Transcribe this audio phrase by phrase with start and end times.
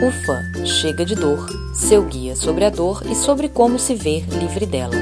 [0.00, 4.64] Ufa, chega de dor, seu guia sobre a dor e sobre como se ver livre
[4.64, 4.94] dela.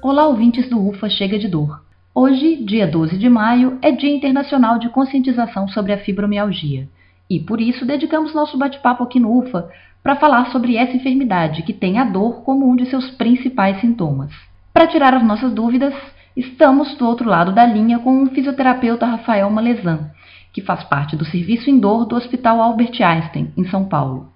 [0.00, 1.84] Olá, ouvintes do Ufa Chega de Dor.
[2.14, 6.88] Hoje, dia 12 de maio, é Dia Internacional de Conscientização sobre a Fibromialgia.
[7.28, 9.68] E por isso dedicamos nosso bate-papo aqui no UFA
[10.02, 14.32] para falar sobre essa enfermidade que tem a dor como um de seus principais sintomas.
[14.72, 15.92] Para tirar as nossas dúvidas,
[16.34, 20.10] estamos do outro lado da linha com o fisioterapeuta Rafael Malezan,
[20.52, 24.30] que faz parte do serviço em dor do Hospital Albert Einstein, em São Paulo.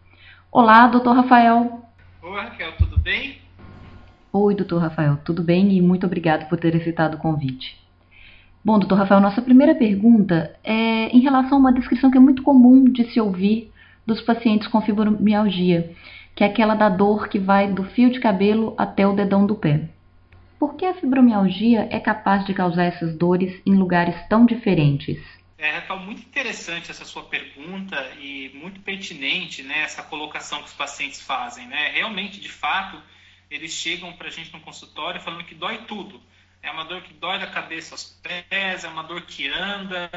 [0.51, 1.83] Olá, doutor Rafael.
[2.23, 3.39] Oi, Raquel, tudo bem?
[4.33, 7.77] Oi, doutor Rafael, tudo bem e muito obrigado por ter aceitado o convite.
[8.65, 12.43] Bom, doutor Rafael, nossa primeira pergunta é em relação a uma descrição que é muito
[12.43, 13.71] comum de se ouvir
[14.07, 15.93] dos pacientes com fibromialgia,
[16.35, 19.55] que é aquela da dor que vai do fio de cabelo até o dedão do
[19.55, 19.89] pé.
[20.59, 25.19] Por que a fibromialgia é capaz de causar essas dores em lugares tão diferentes?
[25.59, 30.75] É, Raquel, muito interessante essa sua pergunta e muito pertinente né, essa colocação que os
[30.75, 31.67] pacientes fazem.
[31.67, 31.93] Né?
[31.93, 33.03] Realmente, de fato,
[33.51, 36.23] eles chegam para a gente no consultório falando que dói tudo.
[36.63, 40.11] É uma dor que dói da cabeça aos pés, é uma dor que anda,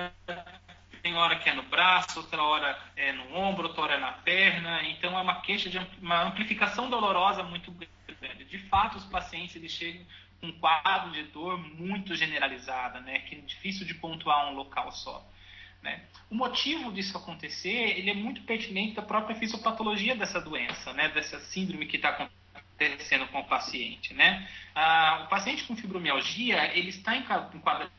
[1.01, 4.11] tem hora que é no braço, outra hora é no ombro, outra hora é na
[4.11, 4.83] perna.
[4.83, 8.45] Então, é uma queixa de uma amplificação dolorosa muito grande.
[8.45, 10.05] De fato, os pacientes eles chegam
[10.41, 15.25] um quadro de dor muito generalizada, né, que é difícil de pontuar um local só.
[15.81, 16.01] Né?
[16.29, 21.39] O motivo disso acontecer ele é muito pertinente da própria fisiopatologia dessa doença, né, dessa
[21.39, 24.13] síndrome que está acontecendo com o paciente.
[24.13, 24.47] Né?
[24.75, 27.89] Ah, o paciente com fibromialgia ele está enquadrado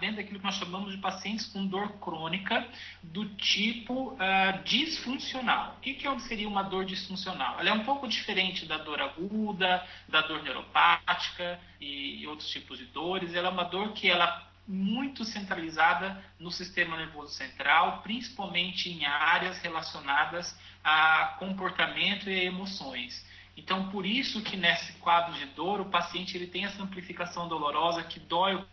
[0.00, 2.66] dentro daquilo que nós chamamos de pacientes com dor crônica
[3.02, 5.76] do tipo uh, disfuncional.
[5.78, 7.58] O que, que é seria uma dor disfuncional?
[7.58, 12.78] Ela é um pouco diferente da dor aguda, da dor neuropática e, e outros tipos
[12.78, 13.34] de dores.
[13.34, 19.58] Ela é uma dor que ela muito centralizada no sistema nervoso central, principalmente em áreas
[19.58, 23.26] relacionadas a comportamento e emoções.
[23.56, 28.02] Então, por isso que nesse quadro de dor, o paciente ele tem essa amplificação dolorosa
[28.04, 28.66] que dói o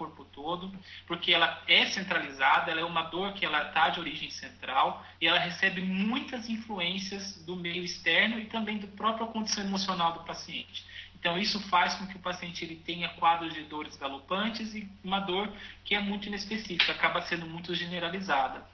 [0.00, 0.72] corpo todo,
[1.06, 5.26] porque ela é centralizada, ela é uma dor que ela está de origem central e
[5.26, 10.86] ela recebe muitas influências do meio externo e também do próprio condição emocional do paciente.
[11.18, 15.20] Então isso faz com que o paciente ele tenha quadros de dores galopantes e uma
[15.20, 15.52] dor
[15.84, 18.64] que é muito inespecífica, acaba sendo muito generalizada.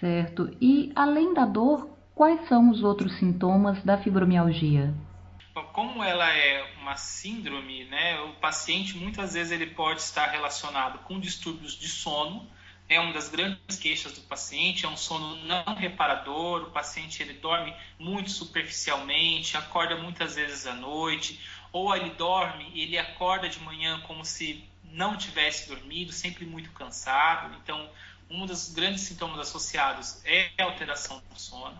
[0.00, 0.50] Certo.
[0.60, 4.92] E além da dor, quais são os outros sintomas da fibromialgia?
[5.64, 11.18] Como ela é uma síndrome, né, o paciente muitas vezes ele pode estar relacionado com
[11.18, 12.48] distúrbios de sono,
[12.88, 17.34] é uma das grandes queixas do paciente, é um sono não reparador, o paciente ele
[17.34, 21.40] dorme muito superficialmente, acorda muitas vezes à noite,
[21.72, 26.70] ou ele dorme e ele acorda de manhã como se não tivesse dormido, sempre muito
[26.70, 27.54] cansado.
[27.62, 27.90] Então,
[28.30, 31.78] um dos grandes sintomas associados é a alteração do sono.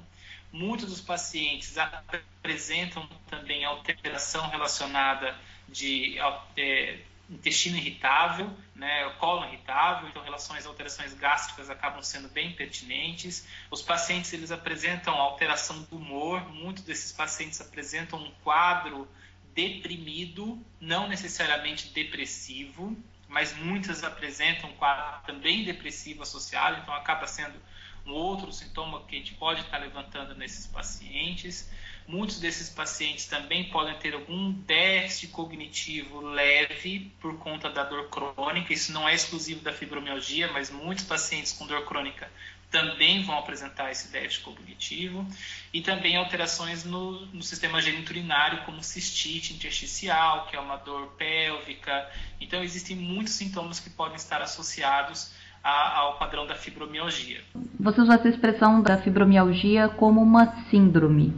[0.56, 5.36] Muitos dos pacientes apresentam também alteração relacionada
[5.68, 6.16] de
[6.56, 13.46] é, intestino irritável, né, colo irritável, então relações alterações gástricas acabam sendo bem pertinentes.
[13.70, 19.06] Os pacientes eles apresentam alteração do humor, muitos desses pacientes apresentam um quadro
[19.54, 22.96] deprimido, não necessariamente depressivo,
[23.28, 27.60] mas muitas apresentam um quadro também depressivo associado, então acaba sendo
[28.06, 31.68] um outro sintoma que a gente pode estar levantando nesses pacientes.
[32.06, 38.72] Muitos desses pacientes também podem ter algum déficit cognitivo leve por conta da dor crônica.
[38.72, 42.30] Isso não é exclusivo da fibromialgia, mas muitos pacientes com dor crônica
[42.70, 45.26] também vão apresentar esse déficit cognitivo
[45.72, 52.10] e também alterações no, no sistema geniturinário, como cistite intersticial, que é uma dor pélvica.
[52.40, 55.32] Então, existem muitos sintomas que podem estar associados
[55.66, 57.42] a, ao padrão da fibromialgia.
[57.80, 61.34] Você usou essa expressão da fibromialgia como uma síndrome.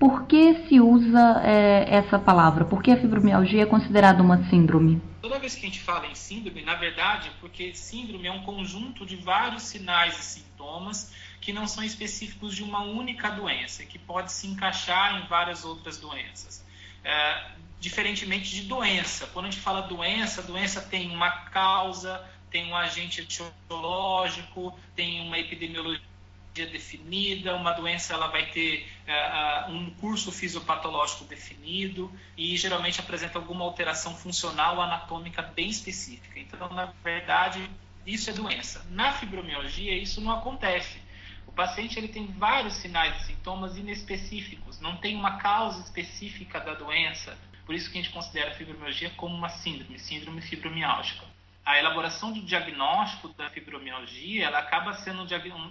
[0.00, 2.64] Por que se usa é, essa palavra?
[2.64, 5.00] Por que a fibromialgia é considerada uma síndrome?
[5.20, 9.06] Toda vez que a gente fala em síndrome, na verdade, porque síndrome é um conjunto
[9.06, 14.32] de vários sinais e sintomas que não são específicos de uma única doença, que pode
[14.32, 16.64] se encaixar em várias outras doenças.
[17.04, 22.76] É, diferentemente de doença, quando a gente fala doença, doença tem uma causa, tem um
[22.76, 26.12] agente etiológico, tem uma epidemiologia
[26.54, 33.64] definida, uma doença ela vai ter uh, um curso fisiopatológico definido e geralmente apresenta alguma
[33.64, 36.38] alteração funcional anatômica bem específica.
[36.38, 37.68] Então, na verdade,
[38.06, 38.86] isso é doença.
[38.90, 41.00] Na fibromialgia, isso não acontece.
[41.46, 46.74] O paciente ele tem vários sinais e sintomas inespecíficos, não tem uma causa específica da
[46.74, 47.36] doença.
[47.64, 51.31] Por isso que a gente considera a fibromialgia como uma síndrome, síndrome fibromialgica.
[51.64, 55.22] A elaboração do diagnóstico da fibromialgia, ela acaba sendo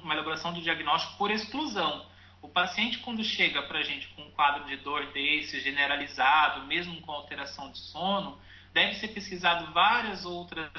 [0.04, 2.06] uma elaboração do diagnóstico por exclusão.
[2.42, 7.00] O paciente, quando chega para a gente com um quadro de dor desse, generalizado, mesmo
[7.02, 8.40] com alteração de sono,
[8.74, 10.72] deve ser pesquisado várias outras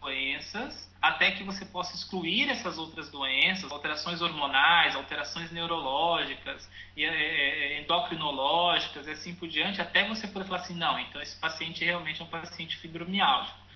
[0.00, 7.80] doenças, até que você possa excluir essas outras doenças, alterações hormonais, alterações neurológicas, é, é,
[7.80, 12.20] endocrinológicas e assim por diante, até você poder falar assim, não, então esse paciente realmente
[12.20, 13.67] é um paciente fibromialgico.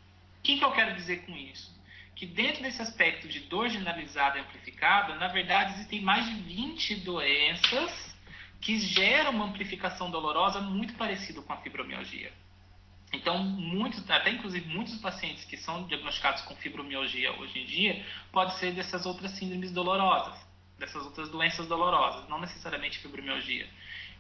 [0.43, 1.73] O que, que eu quero dizer com isso?
[2.17, 6.97] Que dentro desse aspecto de dor generalizada e amplificada, na verdade existem mais de 20
[6.97, 8.17] doenças
[8.61, 12.33] que geram uma amplificação dolorosa muito parecida com a fibromialgia.
[13.13, 18.55] Então, muitos, até inclusive muitos pacientes que são diagnosticados com fibromialgia hoje em dia, pode
[18.55, 20.45] ser dessas outras síndromes dolorosas,
[20.77, 23.69] dessas outras doenças dolorosas, não necessariamente fibromialgia.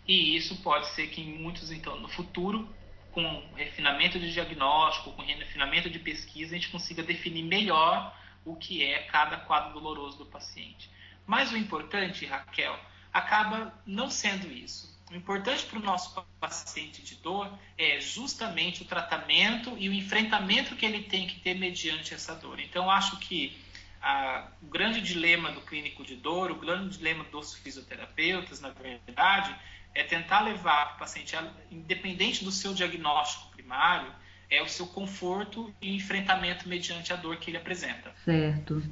[0.06, 2.72] E isso pode ser que muitos, então, no futuro,
[3.12, 8.82] com refinamento de diagnóstico, com refinamento de pesquisa, a gente consiga definir melhor o que
[8.82, 10.90] é cada quadro doloroso do paciente.
[11.26, 12.78] Mas o importante, Raquel,
[13.12, 14.92] acaba não sendo isso.
[15.10, 20.74] O importante para o nosso paciente de dor é justamente o tratamento e o enfrentamento
[20.74, 22.58] que ele tem que ter mediante essa dor.
[22.58, 23.54] Então, acho que
[24.00, 29.54] a, o grande dilema do clínico de dor, o grande dilema dos fisioterapeutas, na verdade,
[29.94, 31.36] é tentar levar o paciente,
[31.70, 34.10] independente do seu diagnóstico primário,
[34.50, 38.12] é o seu conforto e enfrentamento mediante a dor que ele apresenta.
[38.24, 38.82] Certo.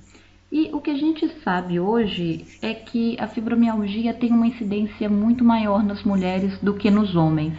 [0.51, 5.45] E o que a gente sabe hoje é que a fibromialgia tem uma incidência muito
[5.45, 7.57] maior nas mulheres do que nos homens.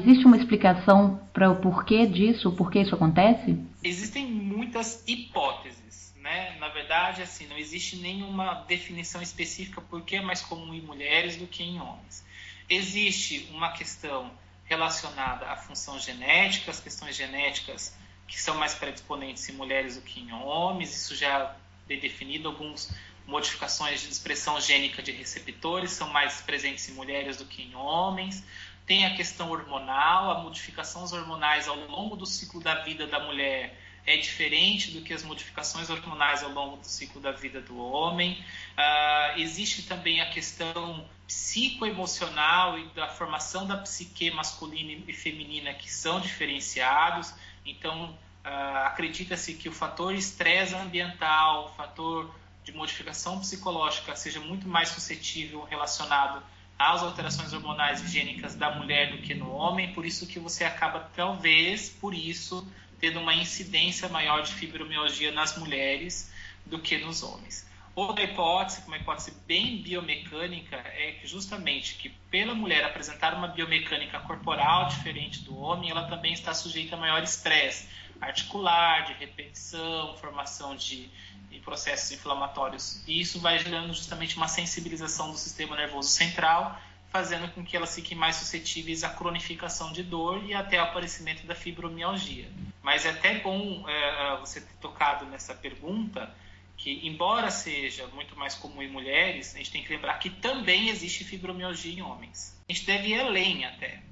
[0.00, 3.58] Existe uma explicação para o porquê disso, o porquê isso acontece?
[3.82, 6.56] Existem muitas hipóteses, né?
[6.58, 11.36] Na verdade, assim, não existe nenhuma definição específica por que é mais comum em mulheres
[11.36, 12.24] do que em homens.
[12.68, 14.30] Existe uma questão
[14.64, 17.94] relacionada à função genética, as questões genéticas
[18.26, 21.54] que são mais predisponentes em mulheres do que em homens, isso já
[21.86, 22.90] bem definido, algumas
[23.26, 28.44] modificações de expressão gênica de receptores são mais presentes em mulheres do que em homens.
[28.86, 33.78] Tem a questão hormonal, a modificações hormonais ao longo do ciclo da vida da mulher
[34.06, 38.44] é diferente do que as modificações hormonais ao longo do ciclo da vida do homem.
[38.76, 45.90] Uh, existe também a questão psicoemocional e da formação da psique masculina e feminina que
[45.90, 47.34] são diferenciados.
[47.64, 48.10] Então,
[48.44, 54.90] uh, acredita-se que o fator estresse ambiental, o fator de modificação psicológica seja muito mais
[54.90, 56.42] suscetível relacionado
[56.78, 61.08] às alterações hormonais e da mulher do que no homem, por isso que você acaba,
[61.14, 62.66] talvez, por isso,
[63.04, 66.32] tendo uma incidência maior de fibromialgia nas mulheres
[66.64, 67.68] do que nos homens.
[67.94, 74.18] Outra hipótese, uma hipótese bem biomecânica, é que justamente que pela mulher apresentar uma biomecânica
[74.20, 77.86] corporal diferente do homem, ela também está sujeita a maior estresse
[78.22, 81.10] articular, de repetição, formação de,
[81.50, 83.04] de processos inflamatórios.
[83.06, 86.80] E isso vai gerando justamente uma sensibilização do sistema nervoso central,
[87.14, 91.46] fazendo com que elas fiquem mais suscetíveis à cronificação de dor e até ao aparecimento
[91.46, 92.50] da fibromialgia.
[92.82, 93.92] Mas é até bom é,
[94.32, 96.34] é, você ter tocado nessa pergunta,
[96.76, 100.88] que embora seja muito mais comum em mulheres, a gente tem que lembrar que também
[100.88, 102.60] existe fibromialgia em homens.
[102.68, 104.02] A gente deve ir além até.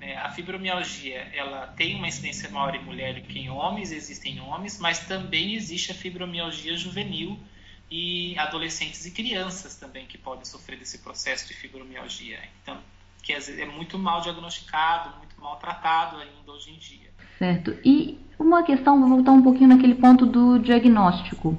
[0.00, 4.40] É, a fibromialgia ela tem uma incidência maior em mulheres do que em homens, existem
[4.40, 7.38] homens, mas também existe a fibromialgia juvenil,
[7.90, 12.38] e adolescentes e crianças também que podem sofrer desse processo de fibromialgia.
[12.62, 12.78] Então,
[13.22, 17.10] que é muito mal diagnosticado, muito mal tratado ainda hoje em dia.
[17.38, 17.76] Certo.
[17.84, 21.56] E uma questão, vou voltar um pouquinho naquele ponto do diagnóstico.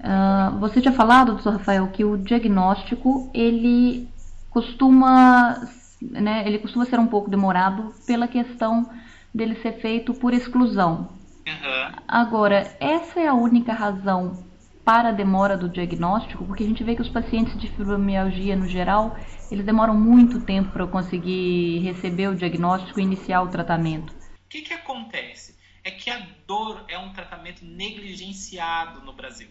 [0.00, 4.08] Uh, você tinha falado, doutor Rafael, que o diagnóstico ele
[4.50, 5.68] costuma,
[6.00, 8.88] né, ele costuma ser um pouco demorado pela questão
[9.32, 11.08] dele ser feito por exclusão.
[11.46, 11.92] Uhum.
[12.06, 14.51] Agora, essa é a única razão
[14.84, 18.66] para a demora do diagnóstico, porque a gente vê que os pacientes de fibromialgia no
[18.66, 19.16] geral,
[19.50, 24.12] eles demoram muito tempo para conseguir receber o diagnóstico e iniciar o tratamento.
[24.12, 25.56] O que, que acontece?
[25.84, 29.48] É que a dor é um tratamento negligenciado no Brasil.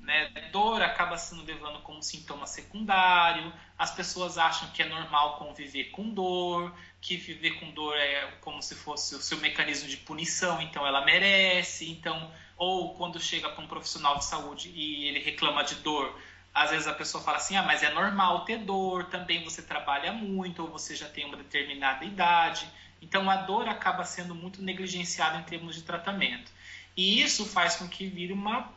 [0.00, 0.28] Né?
[0.50, 6.10] Dor acaba sendo levando como sintoma secundário, as pessoas acham que é normal conviver com
[6.10, 10.86] dor, que viver com dor é como se fosse o seu mecanismo de punição, então
[10.86, 15.76] ela merece, então ou quando chega para um profissional de saúde e ele reclama de
[15.76, 16.14] dor,
[16.54, 20.12] às vezes a pessoa fala assim: ah, mas é normal ter dor, também você trabalha
[20.12, 22.68] muito, ou você já tem uma determinada idade.
[23.00, 26.52] Então a dor acaba sendo muito negligenciada em termos de tratamento.
[26.94, 28.70] E isso faz com que vire uma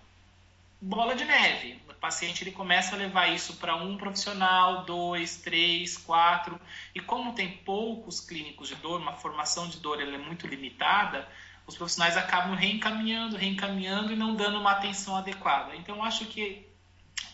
[0.79, 1.77] bola de neve.
[1.89, 6.57] O paciente ele começa a levar isso para um profissional, dois, três, quatro.
[6.95, 11.27] E como tem poucos clínicos de dor, uma formação de dor ela é muito limitada,
[11.65, 15.75] os profissionais acabam reencaminhando, reencaminhando e não dando uma atenção adequada.
[15.75, 16.67] Então, acho que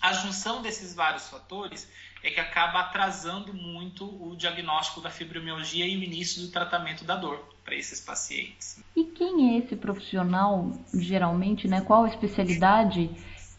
[0.02, 1.90] a junção desses vários fatores
[2.24, 7.16] é que acaba atrasando muito o diagnóstico da fibromialgia e o início do tratamento da
[7.16, 8.84] dor para esses pacientes.
[8.96, 11.82] E quem é esse profissional, geralmente, né?
[11.82, 13.10] Qual a especialidade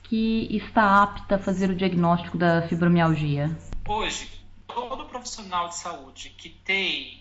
[0.02, 3.56] que está apta a fazer o diagnóstico da fibromialgia?
[3.88, 4.30] Hoje,
[4.66, 7.19] todo profissional de saúde que tem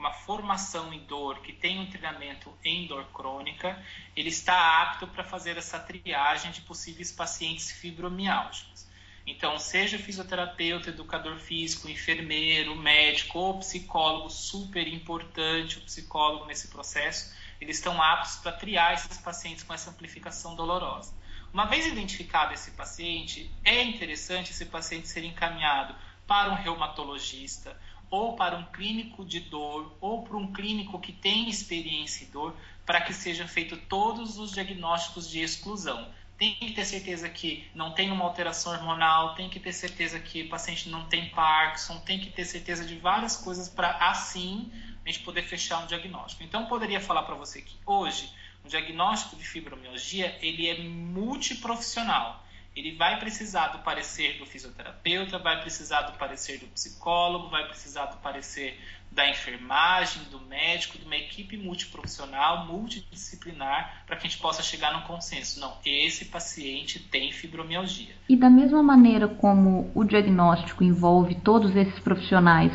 [0.00, 3.78] uma formação em dor, que tem um treinamento em dor crônica,
[4.16, 8.88] ele está apto para fazer essa triagem de possíveis pacientes fibromialgicos.
[9.26, 17.34] Então, seja fisioterapeuta, educador físico, enfermeiro, médico ou psicólogo, super importante o psicólogo nesse processo,
[17.60, 21.12] eles estão aptos para triar esses pacientes com essa amplificação dolorosa.
[21.52, 25.94] Uma vez identificado esse paciente, é interessante esse paciente ser encaminhado
[26.26, 27.76] para um reumatologista,
[28.10, 32.54] ou para um clínico de dor, ou para um clínico que tem experiência em dor,
[32.84, 36.08] para que sejam feitos todos os diagnósticos de exclusão.
[36.36, 40.42] Tem que ter certeza que não tem uma alteração hormonal, tem que ter certeza que
[40.42, 44.72] o paciente não tem Parkinson, tem que ter certeza de várias coisas para assim
[45.04, 46.42] a gente poder fechar um diagnóstico.
[46.42, 48.32] Então, poderia falar para você que hoje
[48.64, 55.60] o diagnóstico de fibromialgia ele é multiprofissional ele vai precisar do parecer do fisioterapeuta, vai
[55.60, 58.78] precisar do parecer do psicólogo, vai precisar do parecer
[59.10, 64.92] da enfermagem, do médico, de uma equipe multiprofissional, multidisciplinar, para que a gente possa chegar
[64.92, 65.58] num consenso.
[65.58, 68.14] Não, esse paciente tem fibromialgia.
[68.28, 72.72] E da mesma maneira como o diagnóstico envolve todos esses profissionais,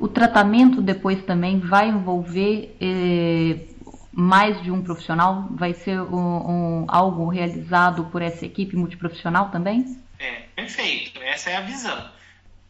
[0.00, 3.68] o tratamento depois também vai envolver eh,
[4.12, 5.48] mais de um profissional?
[5.50, 10.00] Vai ser um, um, algo realizado por essa equipe multiprofissional também?
[10.18, 11.20] É, perfeito.
[11.22, 12.10] Essa é a visão.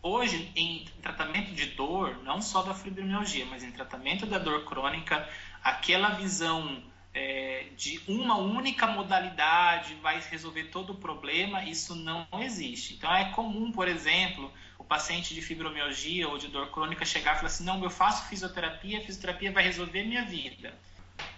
[0.02, 5.28] Hoje, em tratamento de dor, não só da fibromialgia, mas em tratamento da dor crônica,
[5.62, 12.94] aquela visão é, de uma única modalidade vai resolver todo o problema, isso não existe.
[12.94, 17.36] Então, é comum, por exemplo, o paciente de fibromialgia ou de dor crônica chegar e
[17.36, 20.72] falar assim: não, eu faço fisioterapia, a fisioterapia vai resolver minha vida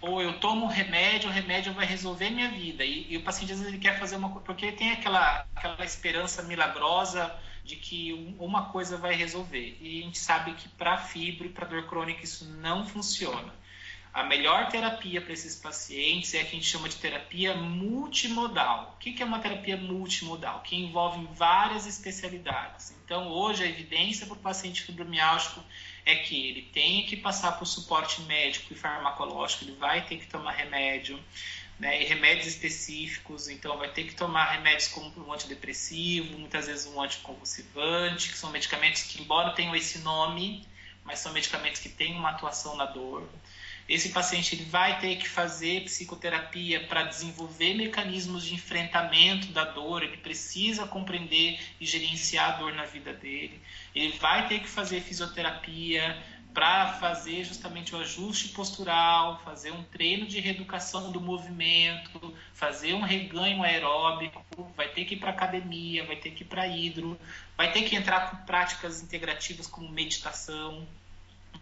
[0.01, 2.83] ou eu tomo remédio, o remédio vai resolver minha vida.
[2.83, 5.45] E, e, o paciente às vezes ele quer fazer uma coisa, porque ele tem aquela,
[5.55, 7.33] aquela esperança milagrosa
[7.63, 9.77] de que um, uma coisa vai resolver.
[9.79, 13.53] E a gente sabe que para fibro e para dor crônica isso não funciona.
[14.13, 18.95] A melhor terapia para esses pacientes é a que a gente chama de terapia multimodal.
[18.95, 20.59] O que é uma terapia multimodal?
[20.61, 22.93] Que envolve várias especialidades.
[23.05, 25.63] Então, hoje, a evidência para o paciente fibromialgico
[26.05, 30.27] é que ele tem que passar por suporte médico e farmacológico, ele vai ter que
[30.27, 31.19] tomar remédio,
[31.79, 36.85] né, e remédios específicos, então vai ter que tomar remédios como um antidepressivo, muitas vezes
[36.85, 40.67] um anticonvulsivante, que são medicamentos que, embora tenham esse nome,
[41.03, 43.27] mas são medicamentos que têm uma atuação na dor.
[43.87, 50.03] Esse paciente ele vai ter que fazer psicoterapia para desenvolver mecanismos de enfrentamento da dor,
[50.03, 53.61] ele precisa compreender e gerenciar a dor na vida dele.
[53.93, 56.17] Ele vai ter que fazer fisioterapia
[56.53, 63.01] para fazer justamente o ajuste postural, fazer um treino de reeducação do movimento, fazer um
[63.01, 64.43] reganho aeróbico,
[64.75, 67.17] vai ter que ir para academia, vai ter que ir para hidro,
[67.55, 70.85] vai ter que entrar com práticas integrativas como meditação,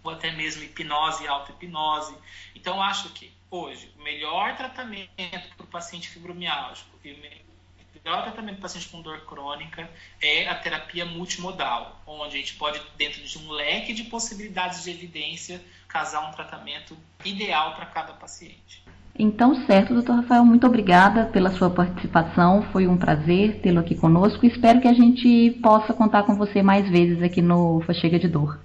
[0.03, 2.15] ou até mesmo hipnose e auto-hipnose.
[2.55, 5.09] Então, acho que hoje o melhor tratamento
[5.57, 9.89] para o paciente fibromialgico e o melhor tratamento para o paciente com dor crônica
[10.21, 14.91] é a terapia multimodal, onde a gente pode, dentro de um leque de possibilidades de
[14.91, 18.83] evidência, casar um tratamento ideal para cada paciente.
[19.21, 22.61] Então, certo, doutor Rafael, muito obrigada pela sua participação.
[22.71, 24.45] Foi um prazer tê-lo aqui conosco.
[24.45, 28.57] Espero que a gente possa contar com você mais vezes aqui no Chega de Dor.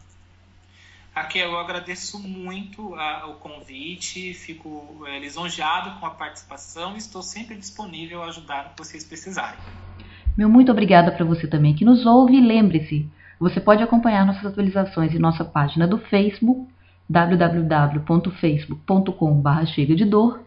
[1.14, 7.22] Raquel, eu agradeço muito a, o convite, fico é, lisonjeado com a participação e estou
[7.22, 9.60] sempre disponível a ajudar o que vocês precisarem.
[10.36, 15.14] Meu muito obrigada para você também que nos ouve lembre-se, você pode acompanhar nossas atualizações
[15.14, 16.66] em nossa página do Facebook,
[17.08, 20.42] www.facebook.com.br chega de dor,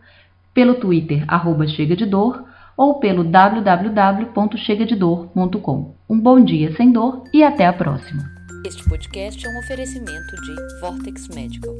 [0.53, 2.43] pelo Twitter, arroba chega de dor,
[2.75, 5.95] ou pelo www.chegadedor.com.
[6.09, 8.37] Um bom dia sem dor e até a próxima!
[8.65, 11.75] Este podcast é um oferecimento de Vortex Medical.